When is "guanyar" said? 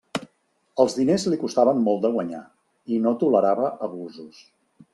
2.15-2.41